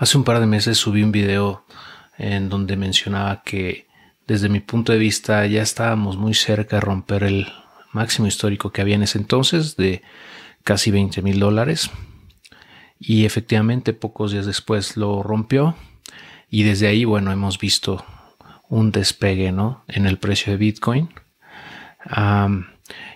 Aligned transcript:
Hace 0.00 0.16
un 0.16 0.24
par 0.24 0.40
de 0.40 0.46
meses 0.46 0.78
subí 0.78 1.02
un 1.02 1.12
video 1.12 1.66
en 2.16 2.48
donde 2.48 2.74
mencionaba 2.74 3.42
que 3.42 3.86
desde 4.26 4.48
mi 4.48 4.60
punto 4.60 4.92
de 4.92 4.98
vista 4.98 5.44
ya 5.44 5.60
estábamos 5.60 6.16
muy 6.16 6.32
cerca 6.32 6.76
de 6.76 6.80
romper 6.80 7.22
el 7.22 7.46
máximo 7.92 8.26
histórico 8.26 8.72
que 8.72 8.80
había 8.80 8.94
en 8.94 9.02
ese 9.02 9.18
entonces 9.18 9.76
de 9.76 10.00
casi 10.64 10.90
20 10.90 11.20
mil 11.20 11.38
dólares. 11.38 11.90
Y 12.98 13.26
efectivamente 13.26 13.92
pocos 13.92 14.32
días 14.32 14.46
después 14.46 14.96
lo 14.96 15.22
rompió 15.22 15.76
y 16.48 16.62
desde 16.62 16.86
ahí, 16.86 17.04
bueno, 17.04 17.30
hemos 17.30 17.58
visto 17.58 18.02
un 18.70 18.92
despegue 18.92 19.52
¿no? 19.52 19.84
en 19.86 20.06
el 20.06 20.16
precio 20.16 20.50
de 20.50 20.56
Bitcoin. 20.56 21.10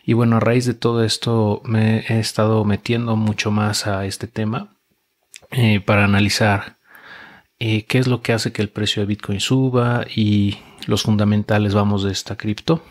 y 0.05 0.12
bueno, 0.12 0.37
a 0.37 0.41
raíz 0.41 0.66
de 0.66 0.75
todo 0.75 1.03
esto 1.03 1.62
me 1.64 2.01
he 2.01 2.21
estado 2.21 2.62
metiendo 2.66 3.16
mucho 3.16 3.51
más 3.51 3.87
a 3.87 4.05
este 4.05 4.27
tema 4.27 4.75
eh, 5.57 5.80
para 5.80 6.05
analizar 6.05 6.74
eh, 7.59 7.84
qué 7.86 7.98
es 7.98 8.07
lo 8.07 8.23
que 8.23 8.32
hace 8.32 8.52
que 8.52 8.62
el 8.62 8.68
precio 8.68 9.03
de 9.03 9.07
Bitcoin 9.07 9.40
suba 9.40 10.04
y 10.14 10.58
los 10.86 11.03
fundamentales, 11.03 11.75
vamos, 11.75 12.03
de 12.04 12.12
esta 12.12 12.36
cripto. 12.36 12.82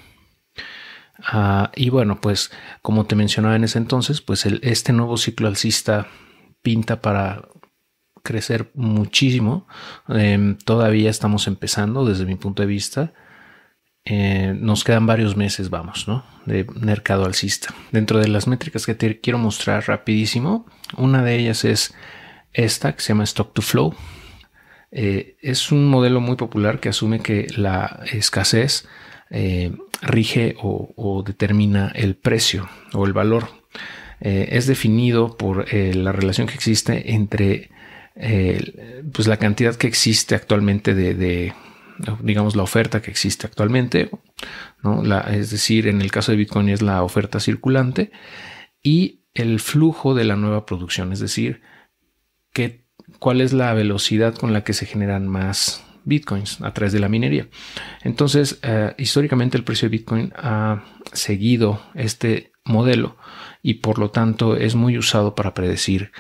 Ah, 1.26 1.72
y 1.76 1.90
bueno, 1.90 2.20
pues 2.20 2.52
como 2.82 3.06
te 3.06 3.16
mencionaba 3.16 3.56
en 3.56 3.64
ese 3.64 3.78
entonces, 3.78 4.22
pues 4.22 4.46
este 4.46 4.94
nuevo 4.94 5.18
ciclo 5.18 5.48
alcista 5.48 6.08
pinta 6.62 7.02
para 7.02 7.48
crecer 8.24 8.72
muchísimo. 8.74 9.68
Em, 10.08 10.58
todavía 10.58 11.10
estamos 11.10 11.48
empezando 11.48 12.06
desde 12.06 12.26
mi 12.26 12.36
punto 12.36 12.64
de 12.64 12.68
vista. 12.68 13.14
Eh, 14.06 14.56
nos 14.60 14.84
quedan 14.84 15.06
varios 15.06 15.38
meses, 15.38 15.70
vamos, 15.70 16.08
¿no? 16.08 16.26
De 16.46 16.66
mercado 16.76 17.26
alcista. 17.26 17.74
Dentro 17.92 18.20
de 18.20 18.28
las 18.28 18.48
métricas 18.48 18.86
que 18.86 18.96
te 18.96 19.20
quiero 19.20 19.40
mostrar 19.40 19.88
rapidísimo, 19.88 20.66
una 20.98 21.22
de 21.24 21.36
ellas 21.38 21.64
es 21.64 21.94
esta 22.54 22.96
que 22.96 23.02
se 23.02 23.10
llama 23.10 23.24
Stock 23.24 23.54
to 23.54 23.62
Flow. 23.62 23.96
Eh, 24.96 25.38
es 25.42 25.72
un 25.72 25.88
modelo 25.88 26.22
muy 26.22 26.36
popular 26.36 26.80
que 26.80 26.90
asume 26.90 27.20
que 27.20 27.48
la 27.58 28.02
escasez 28.12 28.88
eh, 29.32 29.76
rige 30.04 30.56
o, 30.62 31.24
determina 31.26 31.92
el 31.96 32.16
precio 32.16 32.70
o 32.94 33.08
el 33.08 33.14
valor. 33.14 33.50
Eh, 34.22 34.50
es 34.52 34.68
definido 34.68 35.36
por 35.36 35.74
la 35.74 36.12
relación 36.12 36.48
que 36.48 36.54
existe 36.54 37.14
entre 37.14 37.72
pues 39.12 39.28
la 39.28 39.38
cantidad 39.38 39.76
que 39.76 39.88
existe 39.88 40.36
actualmente 40.36 40.94
de, 40.94 41.52
digamos, 42.22 42.56
la 42.56 42.62
oferta 42.62 43.02
que 43.02 43.10
existe 43.10 43.48
actualmente, 43.48 44.12
¿no? 44.84 45.02
es 45.26 45.50
decir, 45.50 45.88
en 45.88 46.00
el 46.00 46.12
caso 46.12 46.32
de 46.32 46.38
Bitcoin 46.38 46.70
es 46.70 46.84
la 46.84 47.02
oferta 47.02 47.40
circulante 47.40 48.12
y 48.84 49.24
el 49.34 49.60
flujo 49.60 50.14
de 50.14 50.26
la 50.26 50.36
nueva 50.36 50.68
producción, 50.68 51.12
es 51.12 51.20
decir, 51.20 51.64
cuál 53.20 53.42
es 53.42 53.54
la 53.54 53.74
velocidad 53.74 54.36
con 54.36 54.54
la 54.54 54.64
que 54.64 54.74
se 54.74 54.86
generan 54.86 55.28
más 55.28 55.84
bitcoins 56.06 56.62
a 56.62 56.74
través 56.74 56.94
de 56.94 57.00
la 57.00 57.10
minería. 57.10 57.48
Entonces, 58.04 58.60
eh, 58.62 58.94
históricamente 58.98 59.58
el 59.58 59.64
precio 59.64 59.88
de 59.88 59.98
bitcoin 59.98 60.34
ha 60.36 60.84
seguido 61.12 61.82
este 61.96 62.52
modelo 62.66 63.18
y 63.62 63.76
por 63.76 64.00
lo 64.00 64.12
tanto 64.12 64.56
es 64.56 64.76
muy 64.76 64.98
usado 64.98 65.36
para 65.36 65.54
predecir 65.54 66.12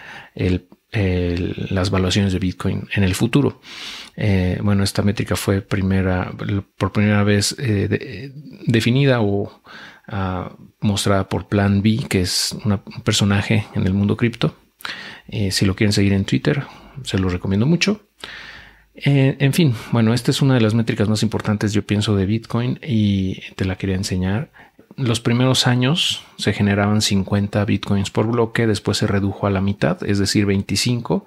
las 0.91 1.89
valuaciones 1.89 2.33
de 2.33 2.39
bitcoin 2.39 2.87
en 2.93 3.03
el 3.03 3.15
futuro. 3.15 3.61
Eh, 4.15 4.59
bueno, 4.61 4.83
esta 4.83 5.01
métrica 5.01 5.35
fue 5.35 5.61
primera, 5.61 6.31
por 6.77 6.91
primera 6.91 7.23
vez 7.23 7.55
eh, 7.57 8.31
definida 8.67 9.21
o 9.21 9.61
ah, 10.07 10.55
mostrada 10.81 11.27
por 11.27 11.47
Plan 11.47 11.81
B, 11.81 12.05
que 12.07 12.21
es 12.21 12.55
un 12.63 12.77
personaje 13.03 13.65
en 13.73 13.87
el 13.87 13.93
mundo 13.93 14.15
cripto 14.15 14.55
si 15.51 15.65
lo 15.65 15.73
quieren 15.73 15.93
seguir 15.93 16.11
en 16.11 16.25
Twitter, 16.25 16.65
se 17.03 17.17
lo 17.17 17.29
recomiendo 17.29 17.65
mucho. 17.65 18.01
Eh, 18.95 19.37
en 19.39 19.53
fin, 19.53 19.75
bueno, 19.91 20.13
esta 20.13 20.31
es 20.31 20.41
una 20.41 20.53
de 20.53 20.61
las 20.61 20.75
métricas 20.75 21.09
más 21.09 21.23
importantes, 21.23 21.73
yo 21.73 21.85
pienso, 21.85 22.15
de 22.15 22.25
Bitcoin 22.25 22.79
y 22.83 23.41
te 23.55 23.65
la 23.65 23.75
quería 23.75 23.95
enseñar. 23.95 24.51
Los 24.95 25.19
primeros 25.19 25.65
años 25.65 26.23
se 26.37 26.53
generaban 26.53 27.01
50 27.01 27.65
Bitcoins 27.65 28.11
por 28.11 28.27
bloque, 28.27 28.67
después 28.67 28.97
se 28.97 29.07
redujo 29.07 29.47
a 29.47 29.49
la 29.49 29.61
mitad, 29.61 30.03
es 30.03 30.19
decir, 30.19 30.45
25, 30.45 31.25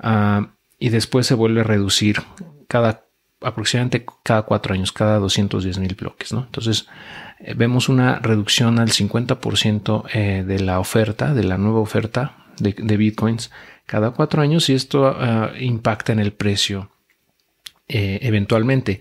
ah, 0.00 0.50
y 0.78 0.90
después 0.90 1.26
se 1.26 1.34
vuelve 1.34 1.62
a 1.62 1.64
reducir 1.64 2.22
cada 2.68 3.04
aproximadamente 3.42 4.04
cada 4.22 4.42
cuatro 4.42 4.74
años, 4.74 4.92
cada 4.92 5.18
210 5.18 5.78
mil 5.78 5.94
bloques. 5.94 6.32
¿no? 6.32 6.44
Entonces, 6.44 6.86
eh, 7.40 7.54
vemos 7.56 7.88
una 7.88 8.18
reducción 8.18 8.78
al 8.78 8.90
50% 8.90 10.44
de 10.44 10.60
la 10.60 10.78
oferta, 10.78 11.32
de 11.34 11.44
la 11.44 11.56
nueva 11.56 11.80
oferta 11.80 12.39
de, 12.60 12.96
bitcoins 12.96 13.50
cada 13.86 14.12
cuatro 14.12 14.42
años 14.42 14.68
y 14.68 14.74
esto 14.74 15.06
ah, 15.06 15.52
impacta 15.58 16.12
en 16.12 16.20
el 16.20 16.32
precio 16.32 16.90
eh, 17.92 18.20
eventualmente. 18.22 19.00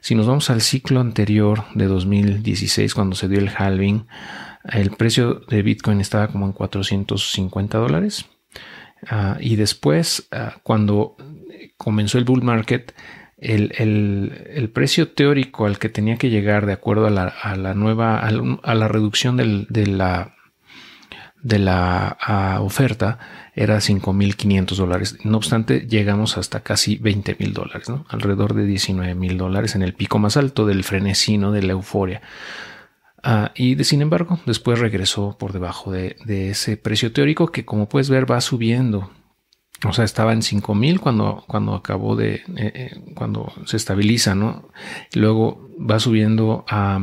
Si 0.00 0.14
nos 0.14 0.28
vamos 0.28 0.50
al 0.50 0.60
ciclo 0.60 1.00
anterior 1.00 1.64
de 1.74 1.86
2016, 1.86 2.94
cuando 2.94 3.16
se 3.16 3.26
dio 3.26 3.40
el 3.40 3.48
halving, 3.48 4.06
el 4.72 4.90
precio 4.90 5.42
de 5.48 5.62
Bitcoin 5.62 6.00
estaba 6.00 6.28
como 6.28 6.46
en 6.46 6.52
450 6.52 7.78
dólares. 7.78 8.26
Ah, 9.08 9.36
y 9.40 9.56
después, 9.56 10.28
ah, 10.30 10.58
cuando 10.62 11.16
comenzó 11.76 12.18
el 12.18 12.24
bull 12.24 12.44
market, 12.44 12.94
el, 13.36 14.70
precio 14.72 15.08
teórico 15.08 15.66
al 15.66 15.80
que 15.80 15.88
tenía 15.88 16.16
que 16.16 16.30
llegar 16.30 16.66
de 16.66 16.74
acuerdo 16.74 17.06
a 17.06 17.10
la, 17.10 17.74
nueva, 17.74 18.20
a, 18.20 18.74
la 18.74 18.86
reducción 18.86 19.36
de 19.36 19.86
la 19.88 20.36
de 21.42 21.58
la 21.58 22.58
oferta 22.60 23.18
era 23.54 23.78
5.500 23.78 24.76
dólares. 24.76 25.18
No 25.24 25.36
obstante, 25.36 25.86
llegamos 25.88 26.36
hasta 26.38 26.60
casi 26.60 26.98
20.000 26.98 27.52
dólares, 27.52 27.88
alrededor 28.08 28.54
de 28.54 28.66
19.000 28.66 29.36
dólares 29.36 29.74
en 29.74 29.82
el 29.82 29.94
pico 29.94 30.18
más 30.18 30.36
alto 30.36 30.66
del 30.66 30.84
frenesino, 30.84 31.52
de 31.52 31.62
la 31.62 31.72
euforia. 31.72 32.22
Ah, 33.22 33.52
y 33.54 33.74
de, 33.74 33.84
sin 33.84 34.00
embargo, 34.00 34.40
después 34.46 34.78
regresó 34.78 35.36
por 35.38 35.52
debajo 35.52 35.92
de, 35.92 36.16
ese 36.26 36.76
precio 36.76 37.12
teórico 37.12 37.48
que, 37.48 37.64
como 37.64 37.88
puedes 37.88 38.08
ver, 38.08 38.30
va 38.30 38.40
subiendo. 38.40 39.10
O 39.86 39.92
sea, 39.92 40.04
estaba 40.04 40.32
en 40.32 40.42
5000 40.42 41.00
cuando, 41.00 41.44
cuando 41.46 41.74
acabó 41.74 42.14
de, 42.14 42.34
eh, 42.34 42.42
eh, 42.56 43.00
cuando 43.14 43.52
se 43.64 43.76
estabiliza, 43.76 44.34
¿no? 44.34 44.68
luego 45.14 45.70
va 45.78 45.98
subiendo 45.98 46.64
a, 46.68 47.00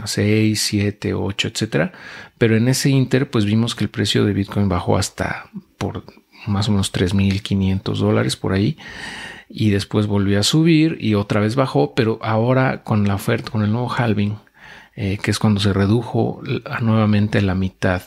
a 0.00 0.06
6, 0.06 0.60
7, 0.60 1.14
8, 1.14 1.48
etcétera. 1.48 1.92
Pero 2.38 2.56
en 2.56 2.68
ese 2.68 2.90
inter, 2.90 3.30
pues 3.30 3.44
vimos 3.44 3.74
que 3.74 3.84
el 3.84 3.90
precio 3.90 4.24
de 4.24 4.32
Bitcoin 4.32 4.68
bajó 4.68 4.96
hasta 4.96 5.50
por 5.76 6.04
más 6.46 6.68
o 6.68 6.72
menos 6.72 6.92
3.500 6.92 7.96
dólares 7.96 8.36
por 8.36 8.52
ahí. 8.52 8.78
Y 9.48 9.70
después 9.70 10.06
volvió 10.06 10.38
a 10.38 10.44
subir 10.44 10.96
y 11.00 11.14
otra 11.14 11.40
vez 11.40 11.56
bajó, 11.56 11.94
pero 11.94 12.20
ahora 12.22 12.84
con 12.84 13.08
la 13.08 13.16
oferta, 13.16 13.50
con 13.50 13.62
el 13.62 13.72
nuevo 13.72 13.92
halving, 13.92 14.36
eh, 14.96 15.18
que 15.22 15.30
es 15.30 15.38
cuando 15.38 15.60
se 15.60 15.72
redujo 15.72 16.42
nuevamente 16.80 17.40
la 17.42 17.54
mitad 17.54 18.02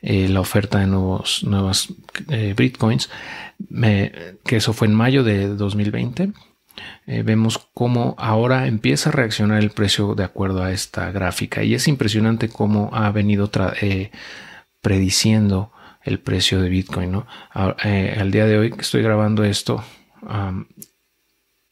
eh, 0.00 0.28
la 0.28 0.40
oferta 0.40 0.78
de 0.78 0.86
nuevos 0.86 1.42
nuevas 1.42 1.88
eh, 2.28 2.54
bitcoins, 2.56 3.10
que 3.68 4.56
eso 4.56 4.72
fue 4.72 4.86
en 4.86 4.94
mayo 4.94 5.24
de 5.24 5.48
2020 5.48 6.32
eh, 7.06 7.22
vemos 7.22 7.68
cómo 7.74 8.14
ahora 8.18 8.66
empieza 8.66 9.08
a 9.08 9.12
reaccionar 9.12 9.60
el 9.60 9.70
precio 9.70 10.14
de 10.14 10.24
acuerdo 10.24 10.62
a 10.62 10.72
esta 10.72 11.10
gráfica. 11.10 11.62
Y 11.62 11.74
es 11.74 11.88
impresionante 11.88 12.48
cómo 12.48 12.90
ha 12.92 13.10
venido 13.10 13.50
prediciendo 14.80 15.72
el 16.02 16.20
precio 16.20 16.60
de 16.60 16.68
Bitcoin. 16.68 17.24
Eh, 17.84 18.16
al 18.20 18.30
día 18.30 18.46
de 18.46 18.58
hoy 18.58 18.70
que 18.70 18.82
estoy 18.82 19.02
grabando 19.02 19.42
esto, 19.44 19.82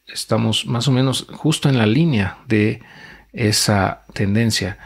estamos 0.06 0.66
más 0.66 0.88
o 0.88 0.93
menos 0.93 1.27
justo 1.33 1.69
en 1.69 1.78
la 1.78 1.87
línea 1.87 2.38
de 2.48 2.83
esa 3.37 4.05
tendencia. 4.13 4.79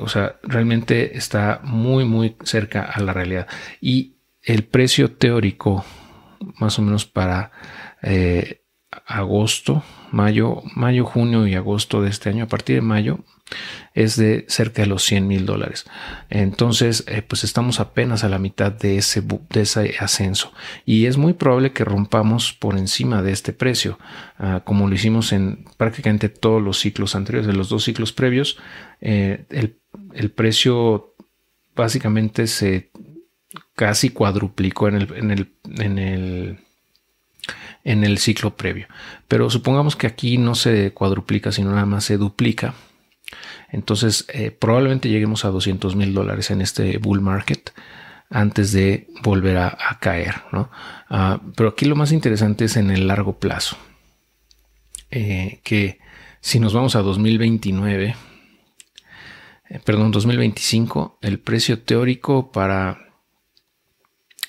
o 0.00 0.08
sea, 0.08 0.36
realmente 0.42 1.16
está 1.16 1.60
muy, 1.64 2.04
muy 2.04 2.36
cerca 2.44 2.82
a 2.82 3.00
la 3.00 3.12
realidad. 3.12 3.48
Y 3.80 4.16
el 4.42 4.64
precio 4.64 5.12
teórico, 5.12 5.84
más 6.58 6.78
o 6.78 6.82
menos 6.82 7.06
para 7.06 7.52
agosto, 9.06 9.82
mayo, 10.10 10.62
mayo, 10.74 11.04
junio 11.04 11.46
y 11.46 11.54
agosto 11.54 12.02
de 12.02 12.10
este 12.10 12.28
año, 12.28 12.44
a 12.44 12.48
partir 12.48 12.76
de 12.76 12.82
mayo, 12.82 13.20
es 13.94 14.16
de 14.16 14.44
cerca 14.48 14.82
de 14.82 14.88
los 14.88 15.02
100 15.04 15.26
mil 15.26 15.46
dólares. 15.46 15.86
Entonces, 16.28 17.04
eh, 17.06 17.22
pues 17.22 17.44
estamos 17.44 17.80
apenas 17.80 18.24
a 18.24 18.28
la 18.28 18.38
mitad 18.38 18.72
de 18.72 18.98
ese, 18.98 19.22
de 19.22 19.60
ese 19.60 19.96
ascenso 19.98 20.52
y 20.86 21.06
es 21.06 21.16
muy 21.16 21.32
probable 21.32 21.72
que 21.72 21.84
rompamos 21.84 22.52
por 22.52 22.78
encima 22.78 23.22
de 23.22 23.32
este 23.32 23.52
precio, 23.52 23.98
ah, 24.38 24.62
como 24.64 24.88
lo 24.88 24.94
hicimos 24.94 25.32
en 25.32 25.64
prácticamente 25.76 26.28
todos 26.28 26.62
los 26.62 26.78
ciclos 26.78 27.14
anteriores, 27.14 27.46
de 27.46 27.54
los 27.54 27.68
dos 27.68 27.84
ciclos 27.84 28.12
previos. 28.12 28.58
Eh, 29.00 29.44
el, 29.50 29.76
el, 30.14 30.30
precio 30.30 31.14
básicamente 31.74 32.46
se 32.46 32.90
casi 33.74 34.10
cuadruplicó 34.10 34.88
en 34.88 34.94
el, 34.96 35.12
en 35.14 35.30
el, 35.30 35.52
en 35.78 35.98
el 35.98 36.58
en 37.84 38.04
el 38.04 38.18
ciclo 38.18 38.56
previo. 38.56 38.86
Pero 39.28 39.50
supongamos 39.50 39.96
que 39.96 40.06
aquí 40.06 40.38
no 40.38 40.54
se 40.54 40.92
cuadruplica, 40.92 41.52
sino 41.52 41.70
nada 41.70 41.86
más 41.86 42.04
se 42.04 42.16
duplica. 42.16 42.74
Entonces, 43.72 44.26
eh, 44.32 44.50
probablemente 44.50 45.08
lleguemos 45.08 45.44
a 45.44 45.48
200 45.48 45.96
mil 45.96 46.14
dólares 46.14 46.50
en 46.50 46.60
este 46.60 46.98
bull 46.98 47.20
market. 47.20 47.72
antes 48.32 48.70
de 48.70 49.08
volver 49.24 49.56
a, 49.58 49.98
caer. 50.00 50.36
¿no? 50.52 50.70
Ah, 51.08 51.40
pero 51.56 51.70
aquí 51.70 51.84
lo 51.84 51.96
más 51.96 52.12
interesante 52.12 52.66
es 52.66 52.76
en 52.76 52.90
el 52.90 53.08
largo 53.08 53.40
plazo. 53.40 53.76
Eh, 55.10 55.60
que 55.64 55.98
si 56.40 56.60
nos 56.60 56.72
vamos 56.72 56.94
a 56.94 57.00
2029, 57.00 58.14
eh, 59.68 59.80
perdón, 59.84 60.10
2025, 60.10 61.18
el 61.22 61.38
precio 61.40 61.82
teórico 61.82 62.52
para 62.52 63.14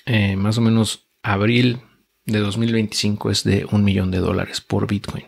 eh, 0.06 0.36
más 0.36 0.58
o 0.58 0.60
menos 0.60 1.08
abril 1.22 1.80
de 2.24 2.38
2025 2.38 3.30
es 3.30 3.44
de 3.44 3.66
un 3.70 3.84
millón 3.84 4.10
de 4.10 4.18
dólares 4.18 4.60
por 4.60 4.86
Bitcoin. 4.86 5.24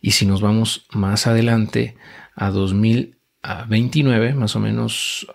Y 0.00 0.12
si 0.12 0.26
nos 0.26 0.40
vamos 0.40 0.86
más 0.90 1.26
adelante 1.26 1.96
a 2.34 2.50
2029, 3.42 4.34
más 4.34 4.56
o 4.56 4.60
menos, 4.60 5.26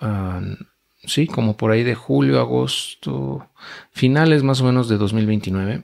sí, 1.03 1.27
como 1.27 1.57
por 1.57 1.71
ahí 1.71 1.83
de 1.83 1.95
julio, 1.95 2.39
agosto, 2.39 3.49
finales 3.91 4.43
más 4.43 4.61
o 4.61 4.65
menos 4.65 4.87
de 4.89 4.97
2029, 4.97 5.83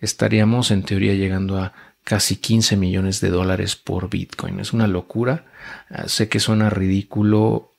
estaríamos 0.00 0.70
en 0.70 0.82
teoría 0.82 1.14
llegando 1.14 1.58
a 1.58 1.72
casi 2.04 2.36
15 2.36 2.76
millones 2.76 3.20
de 3.20 3.30
dólares 3.30 3.76
por 3.76 4.08
Bitcoin. 4.08 4.60
Es 4.60 4.72
una 4.72 4.86
locura. 4.86 5.46
Ah, 5.90 6.08
sé 6.08 6.28
que 6.28 6.40
suena 6.40 6.70
ridículo, 6.70 7.72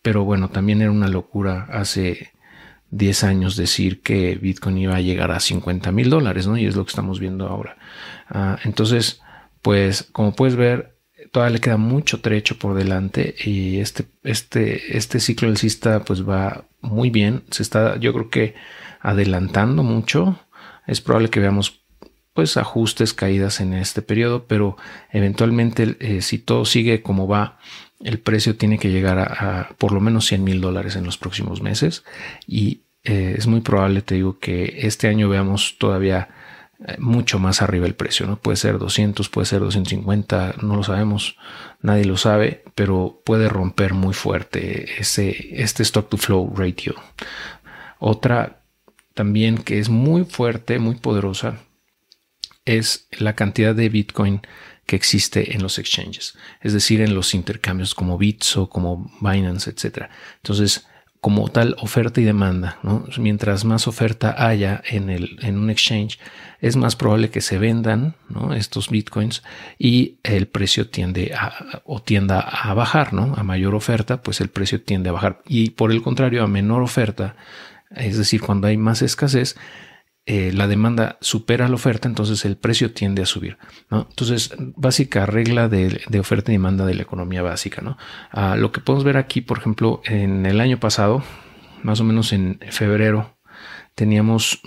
pero 0.00 0.24
bueno, 0.24 0.48
también 0.50 0.82
era 0.82 0.90
una 0.90 1.08
locura 1.08 1.68
hace 1.70 2.32
10 2.90 3.24
años 3.24 3.56
decir 3.56 4.02
que 4.02 4.36
Bitcoin 4.36 4.78
iba 4.78 4.96
a 4.96 5.00
llegar 5.00 5.30
a 5.30 5.40
50 5.40 5.92
mil 5.92 6.10
dólares, 6.10 6.46
¿no? 6.46 6.56
Y 6.56 6.66
es 6.66 6.76
lo 6.76 6.84
que 6.84 6.90
estamos 6.90 7.20
viendo 7.20 7.46
ahora. 7.46 7.76
Ah, 8.28 8.58
entonces, 8.64 9.20
pues 9.60 10.08
como 10.12 10.34
puedes 10.34 10.56
ver, 10.56 10.91
todavía 11.32 11.54
le 11.54 11.60
queda 11.60 11.76
mucho 11.78 12.20
trecho 12.20 12.58
por 12.58 12.74
delante 12.74 13.34
y 13.44 13.78
este, 13.78 14.04
este, 14.22 14.96
este 14.96 15.18
ciclo 15.18 15.48
alcista 15.48 16.04
pues 16.04 16.28
va 16.28 16.66
muy 16.82 17.10
bien. 17.10 17.42
Se 17.50 17.62
está, 17.62 17.98
yo 17.98 18.12
creo 18.12 18.30
que 18.30 18.54
adelantando 19.00 19.82
mucho. 19.82 20.38
Es 20.86 21.00
probable 21.00 21.30
que 21.30 21.40
veamos 21.40 21.80
pues 22.34 22.56
ajustes, 22.56 23.14
caídas 23.14 23.60
en 23.60 23.72
este 23.74 24.02
periodo, 24.02 24.46
pero 24.46 24.76
eventualmente 25.10 25.96
eh, 26.00 26.22
si 26.22 26.38
todo 26.38 26.64
sigue 26.64 27.02
como 27.02 27.26
va, 27.26 27.58
el 28.00 28.18
precio 28.18 28.56
tiene 28.56 28.78
que 28.78 28.90
llegar 28.90 29.18
a, 29.18 29.74
por 29.78 29.92
lo 29.92 30.00
menos 30.00 30.26
100 30.26 30.44
mil 30.44 30.60
dólares 30.60 30.96
en 30.96 31.04
los 31.04 31.18
próximos 31.18 31.62
meses 31.62 32.04
y 32.46 32.82
eh, 33.04 33.34
es 33.36 33.46
muy 33.46 33.60
probable, 33.60 34.02
te 34.02 34.16
digo, 34.16 34.38
que 34.38 34.80
este 34.82 35.08
año 35.08 35.28
veamos 35.28 35.76
todavía 35.78 36.28
mucho 36.98 37.38
más 37.38 37.62
arriba 37.62 37.86
el 37.86 37.94
precio, 37.94 38.26
¿no? 38.26 38.36
Puede 38.36 38.56
ser 38.56 38.78
200, 38.78 39.28
puede 39.28 39.46
ser 39.46 39.60
250, 39.60 40.56
no 40.62 40.76
lo 40.76 40.82
sabemos, 40.82 41.36
nadie 41.80 42.04
lo 42.04 42.16
sabe, 42.16 42.64
pero 42.74 43.20
puede 43.24 43.48
romper 43.48 43.94
muy 43.94 44.14
fuerte 44.14 45.00
ese, 45.00 45.62
este 45.62 45.82
stock 45.82 46.08
to 46.08 46.16
flow 46.16 46.52
ratio. 46.56 46.94
Otra 47.98 48.62
también 49.14 49.58
que 49.58 49.78
es 49.78 49.88
muy 49.88 50.24
fuerte, 50.24 50.78
muy 50.78 50.96
poderosa, 50.96 51.58
es 52.64 53.08
la 53.12 53.34
cantidad 53.34 53.74
de 53.74 53.88
Bitcoin 53.88 54.40
que 54.86 54.96
existe 54.96 55.54
en 55.54 55.62
los 55.62 55.78
exchanges, 55.78 56.36
es 56.60 56.72
decir, 56.72 57.00
en 57.00 57.14
los 57.14 57.34
intercambios 57.34 57.94
como 57.94 58.18
Bitso, 58.18 58.68
como 58.68 59.10
Binance, 59.20 59.70
etc. 59.70 60.08
Entonces, 60.36 60.86
como 61.22 61.48
tal 61.50 61.76
oferta 61.78 62.20
y 62.20 62.24
demanda, 62.24 62.78
mientras 63.16 63.64
más 63.64 63.86
oferta 63.86 64.34
haya 64.44 64.82
en, 64.84 65.08
el, 65.08 65.38
en 65.42 65.56
un 65.56 65.70
exchange, 65.70 66.18
es 66.60 66.74
más 66.74 66.96
probable 66.96 67.30
que 67.30 67.40
se 67.40 67.58
vendan 67.58 68.16
estos 68.56 68.88
bitcoins 68.90 69.44
y 69.78 70.16
el 70.24 70.48
precio 70.48 70.88
tiende 70.90 71.32
a, 71.32 71.80
o 71.84 72.02
tienda 72.02 72.40
a 72.40 72.74
bajar, 72.74 73.12
¿no? 73.12 73.34
A 73.36 73.44
mayor 73.44 73.76
oferta, 73.76 74.20
pues 74.20 74.40
el 74.40 74.48
precio 74.48 74.82
tiende 74.82 75.10
a 75.10 75.12
bajar. 75.12 75.42
Y 75.46 75.70
por 75.70 75.92
el 75.92 76.02
contrario, 76.02 76.42
a 76.42 76.48
menor 76.48 76.82
oferta, 76.82 77.36
es 77.94 78.18
decir, 78.18 78.40
cuando 78.40 78.66
hay 78.66 78.76
más 78.76 79.00
escasez, 79.00 79.54
eh, 80.24 80.52
la 80.52 80.68
demanda 80.68 81.18
supera 81.20 81.68
la 81.68 81.74
oferta, 81.74 82.06
entonces 82.06 82.44
el 82.44 82.56
precio 82.56 82.92
tiende 82.92 83.22
a 83.22 83.26
subir. 83.26 83.58
Entonces, 83.90 84.54
básica 84.58 85.26
regla 85.26 85.68
de, 85.68 86.00
oferta 86.20 86.52
y 86.52 86.54
demanda 86.54 86.86
de 86.86 86.94
la 86.94 87.02
economía 87.02 87.42
básica. 87.42 87.82
¿no? 87.82 87.98
Ah, 88.30 88.56
lo 88.56 88.70
que 88.70 88.80
podemos 88.80 89.04
ver 89.04 89.16
aquí, 89.16 89.40
por 89.40 89.58
ejemplo, 89.58 90.00
en 90.04 90.46
el 90.46 90.60
año 90.60 90.78
pasado, 90.78 91.24
más 91.82 92.00
o 92.00 92.04
menos 92.04 92.32
en 92.32 92.60
febrero, 92.70 93.36
teníamos, 93.96 94.60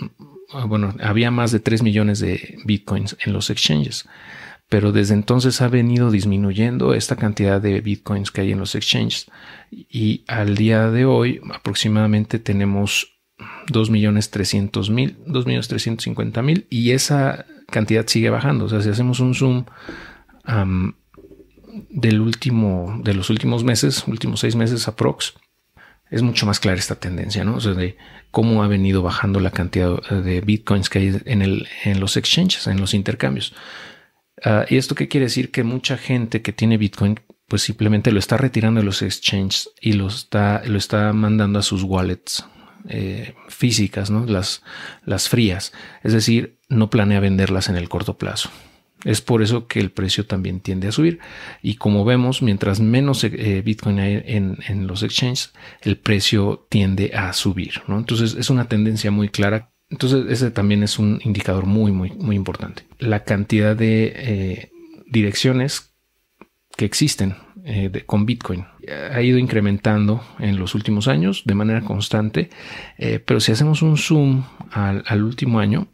ah, 0.52 0.66
bueno, 0.66 0.94
había 1.00 1.30
más 1.30 1.52
de 1.52 1.60
3 1.60 1.82
millones 1.82 2.18
de 2.20 2.58
bitcoins 2.66 3.16
en 3.24 3.32
los 3.32 3.48
exchanges. 3.48 4.06
Pero 4.68 4.92
desde 4.92 5.14
entonces 5.14 5.62
ha 5.62 5.68
venido 5.68 6.10
disminuyendo 6.10 6.92
esta 6.92 7.16
cantidad 7.16 7.62
de 7.62 7.80
bitcoins 7.80 8.30
que 8.30 8.42
hay 8.42 8.52
en 8.52 8.58
los 8.58 8.74
exchanges. 8.74 9.30
Y 9.70 10.24
al 10.26 10.54
día 10.56 10.90
de 10.90 11.06
hoy 11.06 11.40
aproximadamente 11.54 12.38
tenemos 12.40 13.15
2.300.000, 13.38 15.16
2.350.000 15.26 16.66
y 16.70 16.92
esa 16.92 17.46
cantidad 17.70 18.06
sigue 18.06 18.30
bajando. 18.30 18.66
O 18.66 18.68
sea, 18.68 18.80
si 18.80 18.88
hacemos 18.88 19.20
un 19.20 19.34
zoom 19.34 19.64
del 21.90 22.20
último, 22.20 23.00
de 23.02 23.14
los 23.14 23.30
últimos 23.30 23.64
meses, 23.64 24.04
últimos 24.06 24.40
seis 24.40 24.56
meses 24.56 24.88
aprox, 24.88 25.34
es 26.10 26.22
mucho 26.22 26.46
más 26.46 26.60
clara 26.60 26.78
esta 26.78 26.94
tendencia, 26.94 27.44
¿no? 27.44 27.56
O 27.56 27.60
sea, 27.60 27.74
de 27.74 27.96
cómo 28.30 28.62
ha 28.62 28.68
venido 28.68 29.02
bajando 29.02 29.40
la 29.40 29.50
cantidad 29.50 30.00
de 30.08 30.40
bitcoins 30.40 30.88
que 30.88 31.00
hay 31.00 31.20
en, 31.24 31.42
el, 31.42 31.66
en 31.84 31.98
los 31.98 32.16
exchanges, 32.16 32.68
en 32.68 32.80
los 32.80 32.94
intercambios. 32.94 33.54
Ah, 34.44 34.64
¿Y 34.68 34.76
esto 34.76 34.94
qué 34.94 35.08
quiere 35.08 35.26
decir? 35.26 35.50
Que 35.50 35.64
mucha 35.64 35.98
gente 35.98 36.42
que 36.42 36.52
tiene 36.52 36.78
bitcoin 36.78 37.18
pues 37.48 37.62
simplemente 37.62 38.10
lo 38.10 38.18
está 38.18 38.36
retirando 38.36 38.80
de 38.80 38.86
los 38.86 39.02
exchanges 39.02 39.70
y 39.80 39.92
lo 39.92 40.08
está, 40.08 40.62
lo 40.66 40.78
está 40.78 41.12
mandando 41.12 41.60
a 41.60 41.62
sus 41.62 41.82
wallets 41.82 42.44
eh, 42.88 43.34
físicas, 43.48 44.10
¿no? 44.10 44.26
las, 44.26 44.62
las 45.04 45.28
frías. 45.28 45.72
Es 46.02 46.12
decir, 46.12 46.58
no 46.68 46.90
planea 46.90 47.20
venderlas 47.20 47.68
en 47.68 47.76
el 47.76 47.88
corto 47.88 48.18
plazo. 48.18 48.50
Es 49.04 49.20
por 49.20 49.42
eso 49.42 49.68
que 49.68 49.78
el 49.78 49.92
precio 49.92 50.26
también 50.26 50.60
tiende 50.60 50.88
a 50.88 50.92
subir. 50.92 51.20
Y 51.62 51.76
como 51.76 52.04
vemos, 52.04 52.42
mientras 52.42 52.80
menos 52.80 53.22
eh, 53.22 53.62
Bitcoin 53.64 54.00
hay 54.00 54.22
en, 54.24 54.86
los 54.86 55.02
exchanges, 55.02 55.52
el 55.82 55.96
precio 55.96 56.66
tiende 56.68 57.12
a 57.14 57.32
subir. 57.32 57.82
Entonces 57.88 58.34
es 58.34 58.50
una 58.50 58.68
tendencia 58.68 59.10
muy 59.10 59.28
clara. 59.28 59.70
Entonces 59.90 60.24
ese 60.28 60.50
también 60.50 60.82
es 60.82 60.98
un 60.98 61.20
indicador 61.22 61.66
muy, 61.66 61.92
muy, 61.92 62.10
muy 62.10 62.34
importante. 62.34 62.84
La 62.98 63.22
cantidad 63.22 63.76
de 63.76 64.12
eh, 64.16 64.72
direcciones 65.06 65.92
que 66.76 66.84
existen 66.84 67.36
eh, 67.64 68.02
con 68.06 68.26
Bitcoin. 68.26 68.66
Ha 69.12 69.20
ido 69.22 69.38
incrementando 69.38 70.22
en 70.38 70.58
los 70.58 70.74
últimos 70.74 71.08
años 71.08 71.42
de 71.44 71.54
manera 71.54 71.80
constante, 71.82 72.50
eh, 72.98 73.18
pero 73.18 73.40
si 73.40 73.52
hacemos 73.52 73.82
un 73.82 73.96
zoom 73.96 74.44
al, 74.70 75.22
último 75.22 75.58
año, 75.58 75.88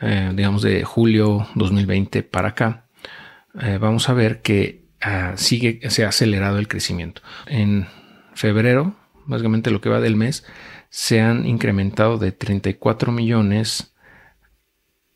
eh, 0.00 0.32
digamos 0.34 0.62
de 0.62 0.84
julio 0.84 1.46
2020 1.54 2.22
para 2.22 2.48
acá, 2.48 2.86
vamos 3.80 4.08
a 4.08 4.14
ver 4.14 4.40
que 4.40 4.86
ah, 5.00 5.34
sigue, 5.36 5.80
se 5.90 6.04
ha 6.04 6.08
acelerado 6.08 6.58
el 6.58 6.68
crecimiento. 6.68 7.20
En 7.46 7.86
febrero, 8.34 8.94
básicamente 9.26 9.70
lo 9.70 9.80
que 9.80 9.88
va 9.88 10.00
del 10.00 10.16
mes, 10.16 10.44
se 10.88 11.20
han 11.20 11.46
incrementado 11.46 12.18
de 12.18 12.32
34 12.32 13.12
millones 13.12 13.94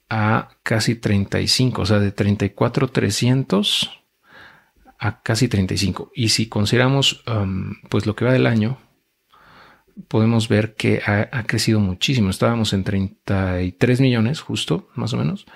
a 0.09 0.51
casi 0.63 0.95
35, 0.95 1.83
o 1.83 1.87
sea, 1.87 1.99
de 1.99 2.13
34 2.13 2.89
300 2.89 3.91
a 4.99 5.23
casi 5.23 5.49
35. 5.49 6.13
Y 6.15 6.31
si 6.31 6.47
consideramos 6.47 7.25
um, 7.27 7.75
pues 7.89 8.07
lo 8.07 8.17
que 8.17 8.25
va 8.25 8.33
del 8.33 8.47
año, 8.47 8.79
podemos 10.09 10.49
ver 10.49 10.75
que 10.75 11.03
ha, 11.05 11.43
crecido 11.45 11.81
muchísimo. 11.81 12.31
Estábamos 12.31 12.73
en 12.73 12.85
33 12.85 14.01
millones, 14.01 14.41
justo, 14.41 14.89
más 14.95 15.13
o 15.15 15.17
menos. 15.17 15.47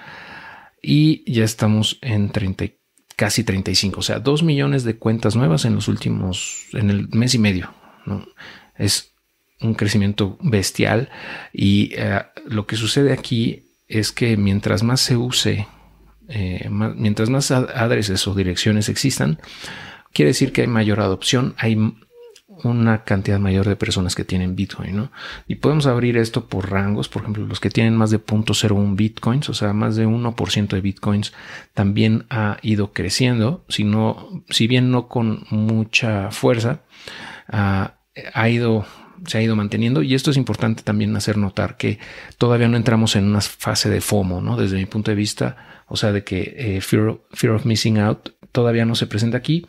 Y 0.82 1.30
ya 1.30 1.44
estamos 1.44 1.98
en 2.00 2.30
30, 2.30 2.66
casi 3.16 3.44
35. 3.44 4.00
O 4.00 4.02
sea, 4.02 4.18
2 4.18 4.42
millones 4.42 4.84
de 4.84 4.96
cuentas 4.96 5.36
nuevas 5.36 5.64
en 5.64 5.74
los 5.74 5.88
últimos, 5.88 6.66
en 6.72 6.90
el 6.90 7.08
mes 7.08 7.34
y 7.34 7.38
medio. 7.38 7.72
Es 8.76 9.12
un 9.60 9.74
crecimiento 9.74 10.38
bestial. 10.40 11.10
Y 11.52 11.92
eh, 11.94 12.22
lo 12.46 12.66
que 12.66 12.76
sucede 12.76 13.12
aquí 13.12 13.66
es 13.88 14.12
que 14.12 14.36
mientras 14.36 14.82
más 14.82 15.00
se 15.00 15.16
use 15.16 15.66
eh, 16.30 16.68
mientras 16.70 17.28
más 17.28 17.50
adreses 17.50 18.26
o 18.28 18.34
direcciones 18.34 18.88
existan, 18.88 19.40
quiere 20.12 20.30
decir 20.30 20.52
que 20.52 20.62
hay 20.62 20.66
mayor 20.66 21.00
adopción, 21.00 21.54
hay 21.58 21.76
una 22.62 23.04
cantidad 23.04 23.38
mayor 23.38 23.66
de 23.66 23.76
personas 23.76 24.14
que 24.14 24.24
tienen 24.24 24.54
Bitcoin, 24.54 24.96
¿no? 24.96 25.12
Y 25.48 25.56
podemos 25.56 25.86
abrir 25.86 26.16
esto 26.16 26.46
por 26.46 26.70
rangos, 26.70 27.08
por 27.08 27.22
ejemplo, 27.22 27.46
los 27.46 27.58
que 27.58 27.70
tienen 27.70 27.96
más 27.96 28.10
de 28.10 28.18
0.01 28.18 28.96
Bitcoins, 28.96 29.48
o 29.48 29.54
sea, 29.54 29.72
más 29.72 29.96
de 29.96 30.06
1% 30.06 30.68
de 30.68 30.80
Bitcoins, 30.80 31.32
también 31.74 32.26
ha 32.30 32.58
ido 32.62 32.92
creciendo, 32.92 33.64
si, 33.68 33.90
si 34.50 34.66
bien 34.68 34.90
no 34.90 35.08
con 35.08 35.46
mucha 35.50 36.30
fuerza, 36.30 36.82
ha 37.48 38.48
ido 38.48 38.84
se 39.26 39.38
ha 39.38 39.42
ido 39.42 39.56
manteniendo 39.56 40.02
y 40.02 40.14
esto 40.14 40.30
es 40.30 40.36
importante 40.36 40.82
también 40.82 41.14
hacer 41.16 41.36
notar 41.36 41.76
que 41.76 41.98
todavía 42.38 42.68
no 42.68 42.76
entramos 42.76 43.16
en 43.16 43.24
una 43.24 43.40
fase 43.40 43.90
de 43.90 44.00
FOMO, 44.00 44.40
¿no? 44.40 44.56
Desde 44.56 44.76
mi 44.76 44.86
punto 44.86 45.10
de 45.10 45.14
vista, 45.14 45.82
o 45.86 45.96
sea, 45.96 46.12
de 46.12 46.24
que 46.24 46.54
eh, 46.56 46.80
fear, 46.80 47.52
of 47.54 47.64
Missing 47.64 47.98
Out 47.98 48.30
todavía 48.52 48.84
no 48.84 48.94
se 48.94 49.06
presenta 49.06 49.38
aquí. 49.38 49.66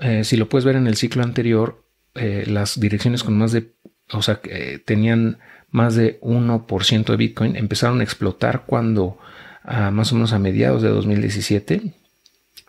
Eh, 0.00 0.24
si 0.24 0.36
lo 0.36 0.48
puedes 0.48 0.64
ver 0.64 0.76
en 0.76 0.86
el 0.86 0.96
ciclo 0.96 1.22
anterior, 1.22 1.84
eh, 2.14 2.44
las 2.46 2.78
direcciones 2.78 3.22
con 3.22 3.36
más 3.38 3.52
de 3.52 3.72
o 4.12 4.22
sea, 4.22 4.36
que 4.36 4.78
tenían 4.84 5.38
más 5.70 5.94
de 5.94 6.20
1% 6.20 7.04
de 7.04 7.16
Bitcoin, 7.16 7.56
empezaron 7.56 8.00
a 8.00 8.04
explotar 8.04 8.64
cuando 8.66 9.18
más 9.64 10.12
o 10.12 10.16
menos 10.16 10.34
a 10.34 10.38
mediados 10.38 10.82
de 10.82 10.90
2017 10.90 11.94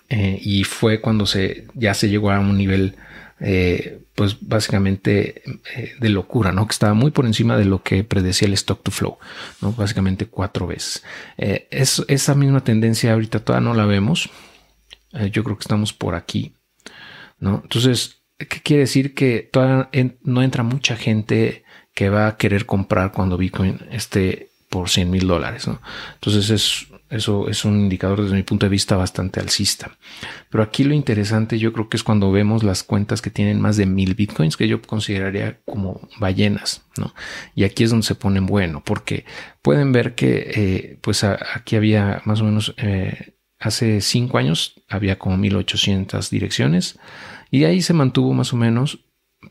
eh, 0.10 0.40
y 0.42 0.64
fue 0.64 1.02
cuando 1.02 1.26
se 1.26 1.66
ya 1.74 1.94
se 1.94 2.10
llegó 2.10 2.30
a 2.30 2.40
un 2.40 2.58
nivel 2.58 2.96
eh, 3.40 4.02
pues 4.16 4.38
básicamente 4.42 5.44
eh, 5.76 5.94
de 6.00 6.10
locura, 6.10 6.52
¿no? 6.52 6.68
Que 6.68 6.72
estaba 6.72 6.94
muy 6.94 7.12
por 7.12 7.26
encima 7.26 7.58
de 7.58 7.66
lo 7.66 7.84
que 7.84 8.04
predecía 8.04 8.48
el 8.48 8.54
stock 8.54 8.82
to 8.84 8.92
flow, 8.92 9.18
¿no? 9.62 9.74
Básicamente 9.74 10.26
cuatro 10.26 10.68
veces. 10.68 11.04
Es, 11.38 12.04
esa 12.08 12.36
misma 12.36 12.64
tendencia 12.64 13.14
ahorita 13.14 13.40
todavía 13.40 13.70
no 13.70 13.76
la 13.76 13.86
vemos. 13.86 14.30
yo 15.32 15.44
creo 15.44 15.58
que 15.58 15.64
estamos 15.64 15.94
por 15.94 16.16
aquí, 16.16 16.54
¿no? 17.40 17.62
Entonces, 17.64 18.22
¿qué 18.38 18.62
quiere 18.62 18.82
decir? 18.82 19.14
Que 19.14 19.50
todavía 19.52 19.90
no 20.24 20.42
entra 20.44 20.64
mucha 20.64 20.96
gente 20.96 21.64
que 21.94 22.10
va 22.10 22.28
a 22.28 22.38
querer 22.38 22.66
comprar 22.66 23.12
cuando 23.14 23.38
Bitcoin 23.38 23.80
esté 23.92 24.50
por 24.70 24.90
100 24.90 25.10
mil 25.10 25.26
dólares. 25.26 25.68
¿no? 25.68 25.82
Entonces 26.16 26.50
es, 26.50 26.88
eso 27.10 27.48
es 27.50 27.66
un 27.66 27.80
indicador 27.80 28.24
desde 28.24 28.36
mi 28.36 28.44
punto 28.44 28.66
de 28.66 28.70
vista 28.70 28.96
bastante 28.96 29.40
alcista. 29.40 29.98
Pero 30.50 30.64
aquí 30.64 30.84
lo 30.84 30.94
interesante 30.94 31.60
yo 31.60 31.72
creo 31.72 31.88
que 31.88 31.98
es 31.98 32.04
cuando 32.04 32.32
vemos 32.32 32.64
las 32.64 32.84
cuentas 32.84 33.22
que 33.22 33.30
tienen 33.30 33.62
más 33.62 33.78
de 33.78 33.86
mil 33.86 34.16
bitcoins 34.16 34.58
que 34.58 34.68
yo 34.68 34.82
consideraría 34.82 35.60
como 35.66 36.08
ballenas. 36.20 36.86
¿no? 36.98 37.14
Y 37.54 37.64
aquí 37.64 37.84
es 37.84 37.92
donde 37.92 38.06
se 38.06 38.16
ponen 38.16 38.46
bueno 38.46 38.82
porque 38.84 39.26
pueden 39.62 39.92
ver 39.92 40.16
que 40.16 40.52
eh, 40.56 41.00
pues 41.02 41.24
aquí 41.24 41.76
había 41.76 42.22
más 42.26 42.42
o 42.42 42.46
menos 42.46 42.74
eh, 42.78 43.36
hace 43.60 44.02
cinco 44.02 44.38
años 44.38 44.82
había 44.90 45.18
como 45.18 45.38
1800 45.38 46.30
direcciones 46.30 47.00
y 47.52 47.64
ahí 47.66 47.82
se 47.82 47.94
mantuvo 47.94 48.34
más 48.34 48.54
o 48.54 48.58
menos 48.58 49.00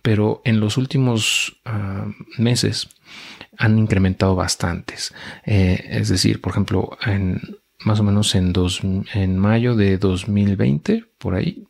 pero 0.02 0.42
en 0.44 0.60
los 0.60 0.76
últimos 0.76 1.60
ah, 1.64 2.06
meses 2.38 2.88
han 3.58 3.78
incrementado 3.78 4.34
bastantes. 4.34 5.14
Eh, 5.44 5.84
es 5.90 6.08
decir, 6.08 6.40
por 6.40 6.52
ejemplo, 6.52 6.98
en 7.06 7.40
más 7.84 8.00
o 8.00 8.02
menos 8.02 8.34
en, 8.34 9.38
mayo 9.38 9.74
de 9.76 9.98
2020, 9.98 11.04
por 11.18 11.34
ahí, 11.34 11.64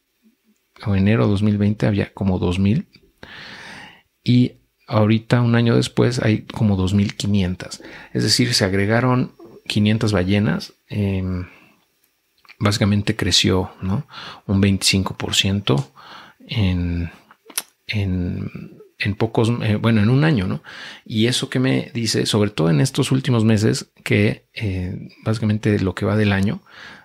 o 0.86 0.94
enero 0.94 1.24
de 1.24 1.30
2020 1.30 1.86
había 1.86 2.12
como 2.12 2.38
2000 2.38 2.86
y 4.22 4.52
ahorita 4.86 5.40
un 5.40 5.54
año 5.54 5.76
después 5.76 6.20
hay 6.20 6.42
como 6.42 6.76
2500. 6.76 7.82
Es 8.12 8.22
decir, 8.22 8.54
se 8.54 8.64
agregaron 8.64 9.32
500 9.66 10.12
ballenas. 10.12 10.74
Em, 10.88 11.46
básicamente 12.58 13.16
creció 13.16 13.72
un 14.46 14.62
25% 14.62 15.90
en 16.46 17.10
en, 17.86 18.82
pocos, 19.16 19.50
eh, 19.62 19.76
bueno, 19.76 20.02
en 20.02 20.10
un 20.10 20.24
año, 20.24 20.46
¿no? 20.46 20.62
Y 21.04 21.26
eso 21.26 21.50
que 21.50 21.58
me 21.58 21.90
dice, 21.94 22.26
sobre 22.26 22.50
todo 22.50 22.70
en 22.70 22.80
estos 22.80 23.12
últimos 23.12 23.44
meses, 23.44 23.90
que 24.02 24.46
eh, 24.54 25.08
básicamente 25.24 25.78
lo 25.80 25.94
que 25.94 26.06
va 26.06 26.16
del 26.16 26.32
año 26.32 26.62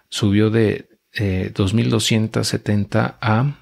subió 0.10 0.50
de 0.50 0.88
2.270 1.14 3.10
eh, 3.10 3.14
a 3.22 3.56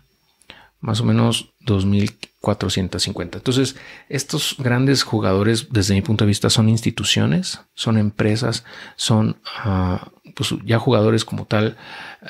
más 0.80 1.02
o 1.02 1.06
menos 1.06 1.54
2.450. 1.66 3.36
Entonces, 3.36 3.76
estos 4.10 4.56
grandes 4.60 5.04
jugadores, 5.04 5.68
desde 5.72 5.96
mi 5.96 6.02
punto 6.02 6.24
de 6.24 6.30
vista, 6.30 6.50
son 6.50 6.70
instituciones, 6.70 7.62
son 7.74 7.98
empresas, 7.98 8.64
son 8.96 9.42
ah, 9.58 10.12
pues 10.38 10.54
ya 10.64 10.78
jugadores 10.78 11.26
como 11.26 11.46
tal, 11.46 11.78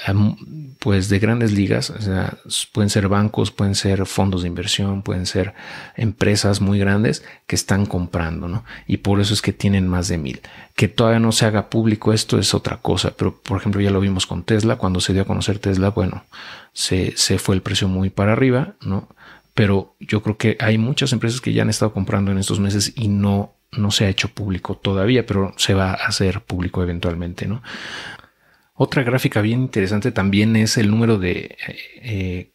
em, 0.07 0.37
pues 0.79 1.09
de 1.09 1.19
grandes 1.19 1.51
ligas, 1.51 1.89
o 1.89 2.01
sea, 2.01 2.37
pueden 2.71 2.89
ser 2.89 3.09
bancos, 3.09 3.51
pueden 3.51 3.75
ser 3.75 4.05
fondos 4.05 4.43
de 4.43 4.47
inversión, 4.47 5.01
pueden 5.01 5.25
ser 5.25 5.53
empresas 5.97 6.61
muy 6.61 6.79
grandes 6.79 7.25
que 7.47 7.57
están 7.57 7.85
comprando, 7.85 8.47
¿no? 8.47 8.63
Y 8.87 8.97
por 8.97 9.19
eso 9.19 9.33
es 9.33 9.41
que 9.41 9.51
tienen 9.51 9.89
más 9.89 10.07
de 10.07 10.17
mil. 10.17 10.39
Que 10.73 10.87
todavía 10.87 11.19
no 11.19 11.33
se 11.33 11.47
haga 11.47 11.69
público 11.69 12.13
esto 12.13 12.39
es 12.39 12.53
otra 12.53 12.77
cosa, 12.77 13.11
pero 13.11 13.35
por 13.41 13.57
ejemplo 13.57 13.81
ya 13.81 13.91
lo 13.91 13.99
vimos 13.99 14.25
con 14.25 14.43
Tesla, 14.43 14.77
cuando 14.77 15.01
se 15.01 15.11
dio 15.11 15.23
a 15.23 15.25
conocer 15.25 15.59
Tesla, 15.59 15.89
bueno, 15.89 16.23
se, 16.71 17.11
se 17.17 17.39
fue 17.39 17.55
el 17.55 17.61
precio 17.61 17.89
muy 17.89 18.09
para 18.09 18.31
arriba, 18.31 18.75
¿no? 18.79 19.09
Pero 19.53 19.95
yo 19.99 20.23
creo 20.23 20.37
que 20.37 20.55
hay 20.61 20.77
muchas 20.77 21.11
empresas 21.11 21.41
que 21.41 21.51
ya 21.51 21.63
han 21.63 21.69
estado 21.69 21.91
comprando 21.91 22.31
en 22.31 22.37
estos 22.37 22.61
meses 22.61 22.93
y 22.95 23.09
no 23.09 23.56
no 23.77 23.91
se 23.91 24.05
ha 24.05 24.09
hecho 24.09 24.29
público 24.29 24.75
todavía, 24.75 25.25
pero 25.25 25.53
se 25.57 25.73
va 25.73 25.91
a 25.91 26.07
hacer 26.07 26.41
público 26.41 26.83
eventualmente, 26.83 27.47
¿no? 27.47 27.61
Otra 28.73 29.03
gráfica 29.03 29.41
bien 29.41 29.61
interesante 29.61 30.11
también 30.11 30.55
es 30.55 30.77
el 30.77 30.91
número 30.91 31.17
de, 31.17 31.57
eh, 32.01 32.51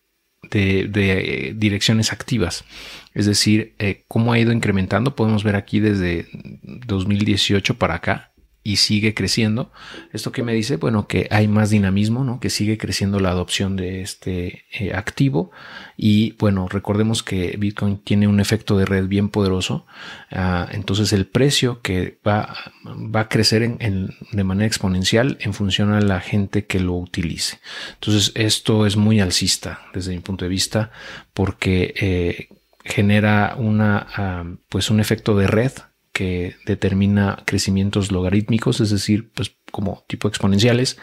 de, 0.51 1.55
direcciones 1.57 2.13
activas, 2.13 2.65
es 3.13 3.27
decir, 3.27 3.75
eh, 3.79 4.05
cómo 4.07 4.33
ha 4.33 4.39
ido 4.39 4.53
incrementando. 4.53 5.17
Podemos 5.17 5.43
ver 5.43 5.57
aquí 5.57 5.81
desde 5.81 6.29
2018 6.33 7.75
para 7.79 7.97
acá 7.97 8.32
y 8.65 8.77
sigue 8.77 9.13
creciendo. 9.13 9.73
¿Esto 10.13 10.31
que 10.31 10.43
me 10.45 10.55
dice? 10.55 10.77
Bueno, 10.77 11.09
que 11.09 11.27
hay 11.31 11.49
más 11.49 11.71
dinamismo, 11.71 12.23
¿no? 12.23 12.39
Que 12.39 12.49
sigue 12.49 12.79
creciendo 12.79 13.19
la 13.19 13.31
adopción 13.31 13.77
de 13.77 14.03
este 14.03 14.65
eh, 14.73 14.93
activo. 14.95 15.51
Y 15.97 16.33
bueno, 16.33 16.69
recordemos 16.69 17.23
que 17.23 17.57
Bitcoin 17.59 17.99
tiene 17.99 18.29
un 18.29 18.39
efecto 18.39 18.79
de 18.79 18.87
red 18.87 19.07
bien 19.07 19.31
poderoso. 19.31 19.85
Ah, 20.31 20.69
entonces 20.71 21.13
el 21.13 21.27
precio 21.27 21.81
que 21.83 22.19
va, 22.27 22.55
va 22.85 23.21
a 23.21 23.29
crecer 23.29 23.79
de 23.79 24.45
manera 24.45 24.67
exponencial 24.67 25.39
en 25.41 25.55
función 25.55 25.93
a 25.93 26.01
la 26.01 26.21
gente 26.21 26.67
que 26.67 26.79
lo 26.79 26.95
utilice. 26.95 27.59
Entonces 27.95 28.33
esto 28.37 28.87
es 28.87 28.97
muy 28.97 29.21
alcista 29.21 29.81
desde 29.93 30.13
mi 30.13 30.21
punto 30.21 30.45
de 30.45 30.49
vista 30.51 30.93
porque 31.35 31.95
eh, 32.01 32.49
genera 32.85 33.57
una, 33.59 34.07
ah, 34.15 34.45
pues 34.69 34.91
un 34.91 35.01
efecto 35.01 35.37
de 35.37 35.49
red 35.49 35.73
que 36.13 36.57
determina 36.67 37.43
crecimientos 37.47 38.13
logarítmicos, 38.13 38.81
es 38.81 38.91
decir, 38.91 39.31
pues 39.33 39.57
como 39.71 40.05
tipo 40.07 40.29
exponenciales, 40.29 40.99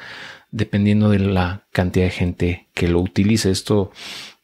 dependiendo 0.51 1.09
de 1.09 1.19
la 1.19 1.65
cantidad 1.71 2.05
de 2.05 2.11
gente 2.11 2.67
que 2.73 2.87
lo 2.87 2.99
utilice. 2.99 3.51
Esto 3.51 3.91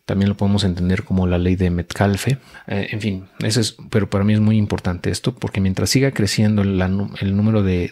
también 0.06 0.30
lo 0.30 0.38
podemos 0.38 0.64
entender 0.64 1.04
como 1.04 1.26
la 1.28 1.38
ley 1.38 1.56
de 1.56 1.70
Metcalfe. 1.72 2.38
Eh, 2.68 2.88
en 2.92 3.02
fin, 3.02 3.28
ese 3.40 3.62
es, 3.62 3.76
pero 3.90 4.10
para 4.10 4.24
mí 4.24 4.34
es 4.34 4.40
muy 4.40 4.58
importante 4.58 5.10
esto 5.10 5.34
porque 5.34 5.62
mientras 5.62 5.90
siga 5.90 6.12
creciendo 6.12 6.62
el 6.62 7.36
número 7.36 7.64
de, 7.64 7.92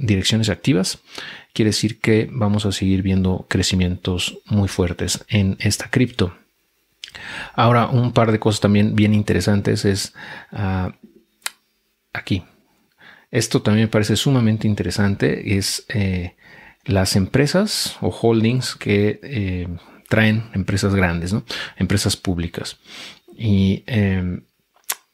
direcciones 0.00 0.48
activas, 0.48 1.00
quiere 1.52 1.70
decir 1.70 2.00
que 2.00 2.28
vamos 2.30 2.64
a 2.64 2.72
seguir 2.72 3.02
viendo 3.02 3.46
crecimientos 3.48 4.38
muy 4.46 4.68
fuertes 4.68 5.24
en 5.28 5.56
esta 5.60 5.90
cripto. 5.90 6.34
Ahora, 7.54 7.88
un 7.88 8.12
par 8.12 8.32
de 8.32 8.38
cosas 8.38 8.60
también 8.60 8.94
bien 8.94 9.12
interesantes 9.12 9.84
es 9.84 10.14
uh, 10.52 10.90
aquí. 12.12 12.44
Esto 13.30 13.62
también 13.62 13.86
me 13.86 13.90
parece 13.90 14.16
sumamente 14.16 14.68
interesante. 14.68 15.56
Es 15.56 15.84
eh, 15.88 16.36
las 16.84 17.16
empresas 17.16 17.96
o 18.00 18.08
holdings 18.08 18.74
que 18.74 19.20
eh, 19.22 19.68
traen 20.08 20.44
empresas 20.52 20.94
grandes, 20.94 21.32
¿no? 21.32 21.44
empresas 21.76 22.16
públicas. 22.16 22.78
Y 23.36 23.82
em, 23.86 24.44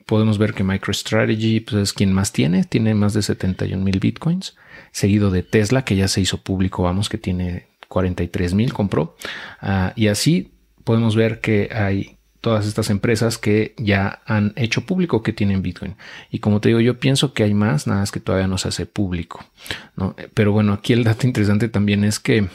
podemos 0.07 0.38
ver 0.38 0.55
que 0.55 0.64
MicroStrategy 0.64 1.61
pues, 1.61 1.76
es 1.83 1.93
quien 1.93 2.12
más 2.12 2.33
tiene, 2.33 2.64
tiene 2.64 2.95
más 2.95 3.14
de 3.14 3.23
71 3.23 3.85
mil 3.85 4.00
bitcoins, 4.00 4.57
seguido 4.90 5.31
de 5.31 5.43
Tesla, 5.43 5.85
que 5.85 5.95
ya 5.95 6.09
se 6.09 6.21
hizo 6.21 6.43
público, 6.43 6.83
vamos, 6.83 7.09
que 7.09 7.19
tiene 7.19 7.69
43 7.87 8.55
mil, 8.55 8.73
compró. 8.73 9.17
Ah, 9.61 9.93
y 9.95 10.09
así 10.09 10.52
podemos 10.83 11.14
ver 11.14 11.40
que 11.40 11.69
hay 11.73 12.18
todas 12.40 12.66
estas 12.66 12.90
empresas 12.90 13.38
que 13.38 13.75
ya 13.76 14.21
han 14.26 14.52
hecho 14.57 14.87
público 14.87 15.23
que 15.23 15.33
tienen 15.33 15.62
Bitcoin. 15.62 15.97
Y 16.30 16.38
como 16.38 16.61
te 16.61 16.68
digo, 16.68 16.80
yo 16.80 16.99
pienso 17.00 17.33
que 17.33 17.42
hay 17.42 17.54
más, 17.54 17.87
nada 17.87 18.00
más 18.00 18.12
que 18.12 18.21
todavía 18.21 18.47
no 18.47 18.59
se 18.59 18.68
hace 18.68 18.87
público. 18.87 19.45
¿no? 19.97 20.14
Pero 20.35 20.52
bueno, 20.52 20.73
aquí 20.73 20.92
el 20.92 21.04
dato 21.04 21.26
interesante 21.26 21.68
también 21.68 22.04
es 22.04 22.21
que 22.21 22.49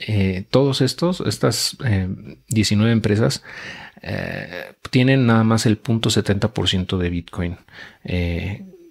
eh, 0.00 0.44
todos 0.50 0.80
estos, 0.80 1.20
estas 1.20 1.76
19 2.48 2.90
eh, 2.90 2.92
empresas, 2.92 3.42
eh, 4.02 4.72
tienen 4.90 5.26
nada 5.26 5.44
más 5.44 5.66
el 5.66 5.80
0.70% 5.80 6.96
de 6.96 7.10
Bitcoin. 7.10 7.56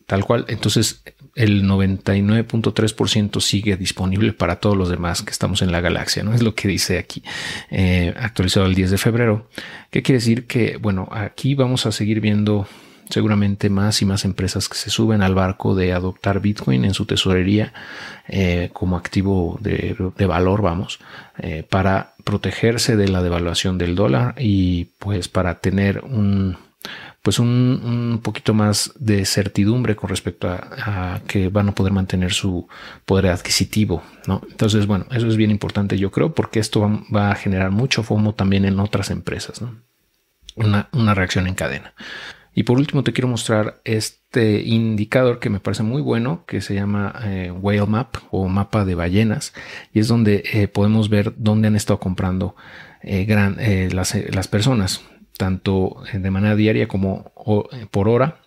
tal 0.06 0.26
cual. 0.26 0.46
Entonces, 0.48 1.04
el 1.40 1.64
99.3% 1.64 3.40
sigue 3.40 3.78
disponible 3.78 4.34
para 4.34 4.58
todos 4.58 4.76
los 4.76 4.90
demás 4.90 5.22
que 5.22 5.32
estamos 5.32 5.62
en 5.62 5.72
la 5.72 5.80
galaxia, 5.80 6.22
¿no? 6.22 6.34
Es 6.34 6.44
lo 6.44 6.54
que 6.54 6.68
dice 6.68 7.00
aquí, 7.00 7.24
eh, 7.72 8.14
actualizado 8.20 8.66
el 8.66 8.76
10 8.76 8.92
de 8.92 8.98
febrero. 8.98 9.48
¿Qué 9.90 10.04
quiere 10.04 10.20
decir? 10.20 10.48
Que, 10.48 10.76
bueno, 10.76 11.08
aquí 11.12 11.56
vamos 11.56 11.86
a 11.86 11.94
seguir 11.94 12.20
viendo 12.20 12.68
seguramente 13.10 13.70
más 13.70 14.02
y 14.02 14.06
más 14.06 14.26
empresas 14.26 14.68
que 14.68 14.76
se 14.76 14.90
suben 14.90 15.22
al 15.22 15.34
barco 15.34 15.76
de 15.76 15.94
adoptar 15.94 16.42
Bitcoin 16.42 16.84
en 16.84 16.94
su 16.94 17.06
tesorería 17.06 17.72
eh, 18.28 18.70
como 18.74 18.98
activo 18.98 19.58
de, 19.62 19.96
valor, 20.28 20.62
vamos, 20.62 21.00
eh, 21.38 21.66
para 21.68 22.16
protegerse 22.26 22.98
de 22.98 23.08
la 23.08 23.24
devaluación 23.24 23.78
del 23.78 23.96
dólar 23.96 24.36
y 24.38 24.90
pues 25.00 25.30
para 25.30 25.56
tener 25.62 26.02
un 26.04 26.58
pues 27.22 27.40
un, 27.40 28.20
poquito 28.24 28.54
más 28.54 28.94
de 28.98 29.26
certidumbre 29.26 29.96
con 29.96 30.10
respecto 30.10 30.50
a, 30.50 31.22
que 31.28 31.50
van 31.50 31.70
a 31.70 31.76
poder 31.76 31.92
mantener 31.94 32.32
su 32.32 32.68
poder 33.06 33.28
adquisitivo, 33.28 34.04
¿no? 34.28 34.42
Entonces, 34.50 34.88
bueno, 34.88 35.06
eso 35.12 35.28
es 35.28 35.36
bien 35.36 35.52
importante, 35.52 35.98
yo 35.98 36.12
creo, 36.12 36.34
porque 36.34 36.60
esto 36.60 36.82
va, 37.14 37.32
a 37.32 37.36
generar 37.36 37.72
mucho 37.72 38.04
FOMO 38.04 38.36
también 38.36 38.66
en 38.66 38.80
otras 38.80 39.10
empresas, 39.10 39.62
¿no? 39.62 39.76
Una, 40.56 40.90
una 40.94 41.14
reacción 41.14 41.48
en 41.48 41.56
cadena. 41.56 41.94
Y 42.54 42.64
por 42.64 42.78
último 42.78 43.04
te 43.04 43.14
quiero 43.14 43.28
mostrar 43.28 43.80
este 43.84 44.62
indicador 44.62 45.40
que 45.40 45.50
me 45.50 45.60
parece 45.60 45.84
muy 45.84 46.02
bueno, 46.02 46.44
que 46.46 46.62
se 46.62 46.74
llama 46.74 47.14
eh, 47.24 47.52
Whale 47.52 47.86
Map 47.86 48.18
o 48.32 48.48
mapa 48.48 48.86
de 48.86 48.96
ballenas, 48.96 49.54
y 49.94 50.00
es 50.00 50.08
donde 50.08 50.44
eh, 50.52 50.68
podemos 50.68 51.10
ver 51.10 51.34
dónde 51.38 51.68
han 51.68 51.76
estado 51.76 52.00
comprando 52.00 52.56
eh, 53.02 53.24
gran, 53.26 53.58
las, 53.94 54.14
las, 54.34 54.48
personas, 54.48 55.02
tanto 55.40 56.04
de 56.12 56.32
manera 56.32 56.58
diaria 56.58 56.90
como 56.90 57.32
por 57.92 58.10
hora, 58.10 58.42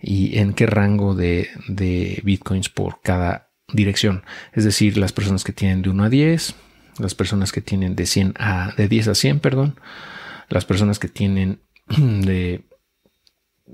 y 0.00 0.38
en 0.38 0.54
qué 0.54 0.64
rango 0.64 1.14
de, 1.14 1.50
de 1.68 2.22
bitcoins 2.24 2.70
por 2.70 3.02
cada 3.02 3.50
dirección. 3.70 4.24
Es 4.54 4.64
decir, 4.64 4.96
las 4.96 5.12
personas 5.12 5.44
que 5.44 5.52
tienen 5.52 5.82
de 5.82 5.90
1 5.90 6.04
a 6.04 6.08
10, 6.08 6.54
las 7.00 7.14
personas 7.14 7.52
que 7.52 7.60
tienen 7.60 7.94
de 7.96 8.06
100 8.06 8.32
a 8.38 8.72
de 8.78 8.88
10 8.88 9.08
a 9.08 9.14
100, 9.14 9.40
perdón, 9.40 9.78
las 10.48 10.64
personas 10.64 10.98
que 10.98 11.08
tienen 11.08 11.60
de 11.98 12.64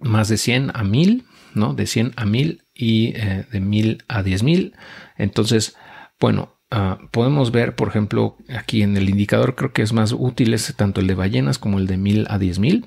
más 0.02 0.28
de 0.28 0.36
100 0.36 0.72
a 0.74 0.82
1000, 0.82 1.24
¿no? 1.54 1.74
De 1.74 1.86
100 1.86 2.14
a 2.16 2.24
1000 2.24 2.64
y 2.74 3.14
eh, 3.14 3.46
de 3.52 3.60
1000 3.60 4.02
a 4.08 4.22
10000. 4.24 4.74
Entonces, 5.16 5.76
bueno, 6.18 6.53
ah, 6.74 6.98
podemos 7.10 7.52
ver, 7.52 7.74
por 7.74 7.88
ejemplo, 7.88 8.36
aquí 8.54 8.82
en 8.82 8.96
el 8.96 9.08
indicador 9.08 9.54
creo 9.54 9.72
que 9.72 9.82
es 9.82 9.92
más 9.92 10.12
útil 10.12 10.54
es 10.54 10.74
tanto 10.76 11.00
el 11.00 11.06
de 11.06 11.14
ballenas 11.14 11.58
como 11.58 11.78
el 11.78 11.86
de 11.86 11.96
1000 11.96 12.26
a 12.28 12.38
10000. 12.38 12.86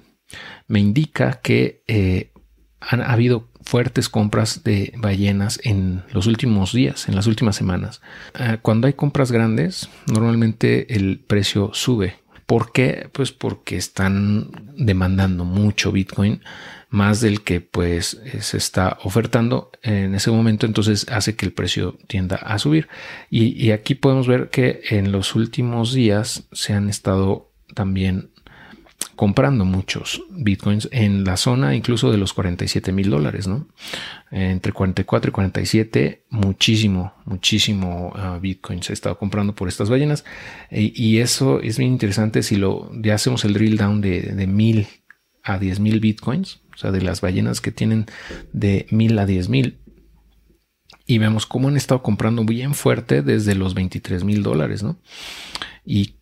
Me 0.67 0.79
indica 0.79 1.39
que 1.41 1.84
eh, 1.88 2.32
han 2.79 3.01
habido 3.01 3.48
fuertes 3.62 4.10
compras 4.10 4.63
de 4.63 4.94
ballenas 4.98 5.60
en 5.63 6.03
los 6.13 6.27
últimos 6.27 6.74
días, 6.74 7.10
en 7.10 7.15
las 7.15 7.27
últimas 7.27 7.56
semanas. 7.56 8.01
Ah, 8.34 8.58
cuando 8.62 8.88
hay 8.88 8.94
compras 8.94 9.32
grandes, 9.32 9.89
normalmente 10.06 10.96
el 10.96 11.20
precio 11.20 11.72
sube. 11.74 12.15
¿Por 12.46 12.72
qué? 12.72 13.10
Pues 13.12 13.34
porque 13.34 13.75
están 13.75 14.51
demandando 14.77 15.44
mucho 15.44 15.91
Bitcoin 15.91 16.41
más 16.89 17.20
del 17.20 17.41
que 17.41 17.62
pues 17.62 18.22
se 18.39 18.58
está 18.58 18.98
ofertando 19.03 19.72
en 19.82 20.15
ese 20.15 20.32
momento, 20.32 20.65
entonces 20.65 21.06
hace 21.10 21.36
que 21.36 21.46
el 21.46 21.53
precio 21.53 21.98
tienda 22.08 22.38
a 22.38 22.60
subir. 22.60 22.88
Y, 23.29 23.72
aquí 23.72 23.96
podemos 23.96 24.27
ver 24.27 24.50
que 24.50 24.82
en 24.89 25.12
los 25.12 25.36
últimos 25.36 25.94
días 25.94 26.48
se 26.51 26.74
han 26.74 26.89
estado 26.89 27.51
también 27.74 28.29
comprando 29.15 29.65
muchos 29.65 30.24
bitcoins 30.29 30.89
en 30.91 31.24
la 31.24 31.38
zona 31.38 31.75
incluso 31.75 32.12
de 32.12 32.17
los 32.17 32.34
47 32.34 32.91
mil 32.91 33.10
dólares, 33.10 33.48
¿no? 33.48 33.67
Entre 34.32 34.72
44 34.72 35.29
y 35.29 35.32
47, 35.32 36.24
muchísimo, 36.29 37.13
muchísimo 37.25 38.13
uh, 38.15 38.39
bitcoin 38.39 38.82
se 38.82 38.94
ha 38.94 38.96
estado 38.96 39.17
comprando 39.17 39.53
por 39.53 39.67
estas 39.67 39.89
ballenas. 39.89 40.24
y 40.72 41.17
eso 41.17 41.60
es 41.60 41.77
bien 41.77 41.91
interesante 41.91 42.44
si 42.44 42.56
lo 42.56 42.91
ya 42.94 43.15
hacemos 43.15 43.44
el 43.44 43.53
drill 43.53 43.77
down 43.77 44.01
de, 44.01 44.22
de 44.22 44.48
mil 44.48 44.88
a 45.48 45.58
10 45.58 45.80
mil 45.80 46.00
bitcoins 46.00 46.60
o 46.77 46.80
sea, 46.80 46.92
de 46.92 47.01
las 47.01 47.22
ballenas 47.22 47.60
que 47.60 47.72
tienen 47.72 48.06
de 48.54 48.86
mil 48.92 49.18
a 49.18 49.25
diez 49.25 49.50
mil. 49.50 49.80
Y 51.08 51.18
vemos 51.18 51.48
cómo 51.48 51.70
han 51.70 51.75
estado 51.75 52.04
comprando 52.04 52.44
bien 52.46 52.75
fuerte 52.75 53.24
desde 53.24 53.56
los 53.56 53.74
23 53.74 54.24
mil 54.24 54.44
dólares, 54.44 54.84
¿no? 54.84 55.00
Y, 55.84 56.13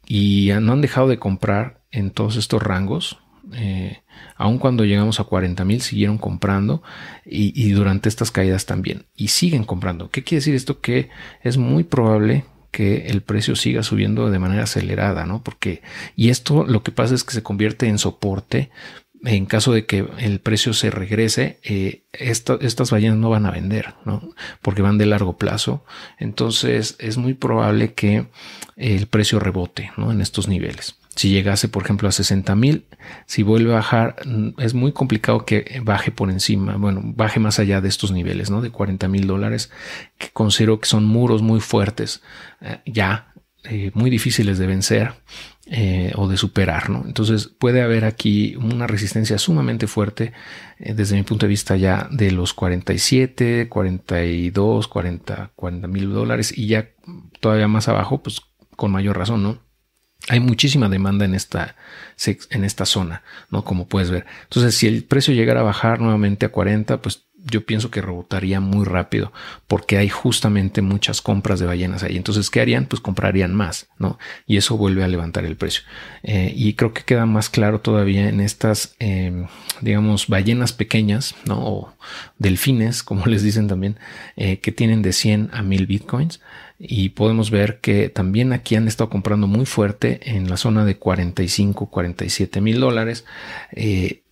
no 0.62 0.74
han 0.74 0.82
dejado 0.82 1.10
de 1.10 1.20
comprar 1.20 1.84
en 1.91 2.12
todos 2.12 2.38
estos 2.38 2.63
rangos. 2.63 3.20
Eh, 3.53 4.01
aun 4.38 4.58
cuando 4.58 4.86
llegamos 4.86 5.20
a 5.20 5.25
40 5.25 5.65
mil, 5.65 5.82
siguieron 5.82 6.17
comprando 6.17 6.82
y, 7.25 7.51
y, 7.62 7.72
durante 7.72 8.08
estas 8.08 8.32
caídas 8.32 8.65
también. 8.65 9.08
Y 9.13 9.29
siguen 9.29 9.65
comprando. 9.65 10.10
¿Qué 10.10 10.24
quiere 10.24 10.39
decir 10.39 10.55
esto? 10.55 10.79
Que 10.79 11.10
es 11.41 11.58
muy 11.58 11.84
probable 11.84 12.46
que 12.72 13.08
el 13.08 13.22
precio 13.22 13.55
siga 13.55 13.84
subiendo 13.84 14.29
de 14.29 14.39
manera 14.39 14.63
acelerada, 14.63 15.25
¿no? 15.25 15.44
Porque, 15.44 15.82
y 16.15 16.29
esto 16.29 16.63
lo 16.63 16.84
que 16.84 16.91
pasa 16.91 17.15
es 17.15 17.24
que 17.24 17.34
se 17.34 17.44
convierte 17.44 17.88
en 17.88 17.98
soporte 17.98 18.70
en 19.24 19.45
caso 19.45 19.72
de 19.74 19.86
que 19.86 20.07
el 20.19 20.39
precio 20.39 20.74
se 20.74 20.89
regrese, 20.89 21.60
eh, 21.63 22.03
estas 22.13 22.91
ballenas 22.91 23.17
no 23.17 23.29
van 23.29 23.45
a 23.45 23.51
vender, 23.51 23.95
¿no? 24.05 24.22
Porque 24.62 24.81
van 24.81 24.98
de 24.98 25.05
largo 25.05 25.38
plazo. 25.38 25.84
Entonces 26.19 26.95
es 27.00 27.17
muy 27.17 27.34
probable 27.34 27.93
que 27.93 28.27
el 28.75 29.07
precio 29.07 29.39
rebote, 29.39 29.92
¿no? 29.98 30.11
En 30.11 30.22
estos 30.22 30.48
niveles. 30.48 30.98
Si 31.16 31.29
llegase, 31.29 31.70
por 31.70 31.83
ejemplo, 31.83 32.09
a 32.09 32.11
60 32.11 32.55
mil, 32.55 32.85
si 33.25 33.42
vuelve 33.42 33.72
a 33.72 33.75
bajar, 33.75 34.18
mm, 34.25 34.59
es 34.59 34.74
muy 34.74 34.92
complicado 34.92 35.46
que 35.46 35.81
baje 35.83 36.11
por 36.11 36.29
encima, 36.29 36.75
bueno, 36.75 37.01
baje 37.03 37.40
más 37.40 37.57
allá 37.57 37.79
de 37.79 37.87
estos 37.87 38.11
niveles, 38.11 38.50
¿no? 38.50 38.61
De 38.61 38.70
40 38.70 39.07
mil 39.07 39.25
dólares, 39.25 39.72
que 40.18 40.29
considero 40.31 40.79
que 40.79 40.87
son 40.87 41.05
muros 41.05 41.42
muy 41.42 41.61
fuertes, 41.61 42.22
eh, 42.61 42.79
ya, 42.85 43.33
eh, 43.63 43.92
muy 43.94 44.09
difíciles 44.09 44.59
de 44.59 44.68
vencer 44.68 45.13
eh, 45.68 46.12
o 46.16 46.28
de 46.28 46.38
superar, 46.38 46.92
¿no? 46.92 47.04
Entonces 47.08 47.48
puede 47.48 47.82
haber 47.82 48.06
aquí 48.06 48.56
una 48.56 48.86
resistencia 48.86 49.40
sumamente 49.40 49.88
fuerte 49.88 50.32
eh, 50.78 50.94
desde 50.94 51.16
mi 51.16 51.24
punto 51.24 51.48
de 51.48 51.50
vista 51.50 51.75
ya 51.75 52.08
de 52.12 52.30
los 52.30 52.54
47, 52.54 53.68
42, 53.68 54.88
40, 54.88 55.51
40 55.56 55.88
mil 55.88 56.14
dólares 56.14 56.56
y 56.56 56.68
ya 56.68 56.90
todavía 57.40 57.68
más 57.68 57.88
abajo, 57.88 58.22
pues 58.22 58.42
con 58.75 58.92
mayor 58.92 59.18
razón, 59.18 59.42
¿no? 59.42 59.60
Hay 60.28 60.40
muchísima 60.40 60.88
demanda 60.88 61.25
en 61.25 61.34
esta, 61.34 61.75
en 62.51 62.64
esta 62.64 62.86
zona, 62.86 63.24
¿no? 63.50 63.64
Como 63.64 63.88
puedes 63.88 64.12
ver. 64.12 64.25
Entonces, 64.44 64.75
si 64.75 64.88
el 64.88 65.04
precio 65.04 65.34
llegara 65.34 65.62
a 65.62 65.64
bajar 65.64 66.00
nuevamente 66.00 66.46
a 66.46 66.50
40, 66.50 67.01
pues 67.01 67.25
yo 67.46 67.66
pienso 67.66 67.92
que 67.92 68.01
rebotaría 68.01 68.60
muy 68.60 68.86
rápido 68.86 69.31
porque 69.68 69.98
hay 69.98 70.10
justamente 70.10 70.81
muchas 70.81 71.22
compras 71.22 71.60
de 71.60 71.68
ballenas 71.68 72.03
ahí. 72.03 72.18
Entonces, 72.18 72.50
¿qué 72.50 72.60
harían? 72.60 72.86
Pues 72.86 73.01
comprarían 73.01 73.53
más, 73.53 73.88
¿no? 74.00 74.18
Y 74.48 74.58
eso 74.58 74.77
vuelve 74.77 75.03
a 75.03 75.08
levantar 75.08 75.46
el 75.46 75.55
precio. 75.55 75.84
Eh, 76.24 76.51
y 76.55 76.74
creo 76.74 76.94
que 76.94 77.03
queda 77.03 77.25
más 77.25 77.50
claro 77.50 77.81
todavía 77.81 78.27
en 78.27 78.42
estas, 78.42 78.96
em, 79.00 79.46
digamos, 79.81 80.27
ballenas 80.27 80.74
pequeñas, 80.74 81.36
¿no? 81.46 81.60
O 81.60 81.94
delfines, 82.40 83.03
como 83.03 83.25
les 83.27 83.44
dicen 83.44 83.68
también, 83.68 84.00
eh, 84.36 84.60
que 84.60 84.72
tienen 84.72 85.03
de 85.03 85.14
100 85.14 85.50
a 85.53 85.62
1000 85.62 85.86
bitcoins. 85.86 86.42
Y 86.77 87.10
podemos 87.10 87.51
ver 87.51 87.79
que 87.79 88.10
también 88.10 88.51
aquí 88.51 88.75
han 88.75 88.88
estado 88.88 89.10
comprando 89.10 89.48
muy 89.48 89.66
fuerte 89.66 90.36
en 90.36 90.50
la 90.50 90.58
zona 90.58 90.84
de 90.84 90.98
45, 90.98 91.90
47 91.90 92.60
mil 92.60 92.79
dólares. 92.81 93.24
Eh, 93.72 94.24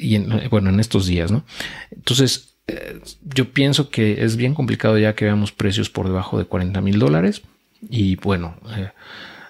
y 0.00 0.18
bueno, 0.48 0.70
en 0.70 0.80
estos 0.80 1.06
días, 1.06 1.30
¿no? 1.30 1.44
Entonces, 1.90 2.56
eh, 2.66 3.00
yo 3.22 3.52
pienso 3.52 3.90
que 3.90 4.24
es 4.24 4.36
bien 4.36 4.54
complicado 4.54 4.98
ya 4.98 5.14
que 5.14 5.26
veamos 5.26 5.52
precios 5.52 5.90
por 5.90 6.06
debajo 6.06 6.38
de 6.38 6.44
40 6.46 6.80
mil 6.80 6.98
dólares. 6.98 7.42
Y 7.88 8.16
bueno, 8.16 8.56
eh, 8.76 8.90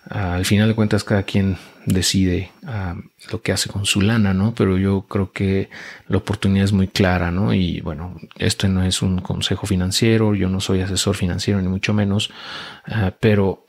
al 0.09 0.45
final 0.45 0.69
de 0.69 0.75
cuentas, 0.75 1.05
cada 1.05 1.23
quien 1.25 1.57
decide 1.87 2.51
ah, 2.65 2.97
lo 3.31 3.43
que 3.43 3.53
hace 3.53 3.69
con 3.69 3.87
su 3.87 4.01
lana, 4.01 4.35
¿no? 4.35 4.55
Pero 4.55 4.79
yo 4.79 5.03
creo 5.03 5.33
que 5.33 5.69
la 6.09 6.19
oportunidad 6.19 6.65
es 6.65 6.73
muy 6.73 6.89
clara, 6.89 7.31
¿no? 7.31 7.53
Y 7.55 7.81
bueno, 7.81 8.17
esto 8.37 8.69
no 8.69 8.83
es 8.83 9.03
un 9.03 9.21
consejo 9.21 9.67
financiero, 9.67 10.35
yo 10.35 10.49
no 10.49 10.61
soy 10.61 10.81
asesor 10.81 11.17
financiero, 11.17 11.61
ni 11.61 11.69
mucho 11.69 11.93
menos, 11.93 12.31
ah, 12.87 13.13
pero 13.21 13.65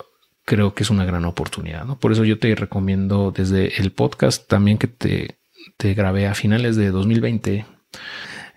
creo 0.46 0.74
que 0.74 0.84
es 0.84 0.90
una 0.90 1.06
gran 1.06 1.26
oportunidad, 1.26 1.86
¿no? 1.86 2.00
Por 2.00 2.12
eso 2.12 2.24
yo 2.24 2.40
te 2.40 2.54
recomiendo 2.56 3.32
desde 3.32 3.80
el 3.82 3.92
podcast 3.92 4.48
también 4.48 4.78
que 4.78 4.88
te 4.88 5.41
te 5.78 5.94
grabé 5.94 6.28
a 6.28 6.36
finales 6.36 6.76
de 6.76 6.92
2020, 6.92 7.66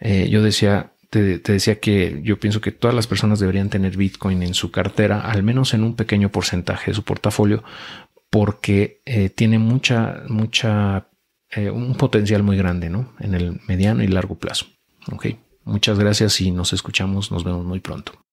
eh, 0.01 0.29
yo 0.31 0.43
decía, 0.43 0.93
te, 1.11 1.39
decía 1.39 1.81
que 1.81 2.21
yo 2.23 2.39
pienso 2.39 2.61
que 2.61 2.73
todas 2.73 2.95
las 2.95 3.07
personas 3.07 3.39
deberían 3.39 3.71
tener 3.71 3.97
Bitcoin 3.97 4.43
en 4.43 4.55
su 4.55 4.71
cartera, 4.71 5.21
al 5.21 5.43
menos 5.43 5.75
en 5.75 5.85
un 5.85 5.97
pequeño 5.97 6.31
porcentaje 6.31 6.91
de 6.91 6.95
su 6.95 7.05
portafolio, 7.05 7.63
porque 8.31 9.01
eh, 9.05 9.31
tiene 9.31 9.59
mucha, 9.59 10.23
mucha, 10.29 11.09
eh, 11.51 11.71
un 11.71 11.97
potencial 11.97 12.43
muy 12.43 12.57
grande, 12.57 12.91
¿no? 12.91 13.15
En 13.21 13.35
el 13.35 13.61
mediano 13.69 14.03
y 14.03 14.09
largo 14.09 14.37
plazo. 14.37 14.67
Ok. 15.13 15.27
Muchas 15.65 15.99
gracias 15.99 16.41
y 16.41 16.51
nos 16.51 16.73
escuchamos, 16.73 17.31
nos 17.31 17.45
vemos 17.45 17.65
muy 17.65 17.81
pronto. 17.81 18.24